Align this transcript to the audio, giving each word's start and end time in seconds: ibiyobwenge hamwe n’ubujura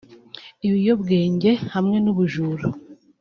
ibiyobwenge 0.67 1.51
hamwe 1.73 1.97
n’ubujura 2.03 2.65